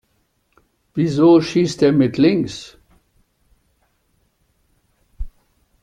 [0.95, 2.75] Wieso schießt der mit links?